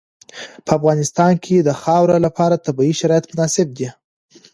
[0.65, 3.89] په افغانستان کې د خاوره لپاره طبیعي شرایط مناسب دي.